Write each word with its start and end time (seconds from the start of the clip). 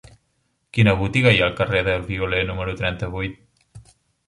Quina 0.77 0.95
botiga 1.01 1.33
hi 1.35 1.43
ha 1.43 1.43
al 1.49 1.53
carrer 1.61 1.83
del 1.89 2.07
Violer 2.09 2.41
número 2.51 2.77
trenta-vuit? 2.83 3.95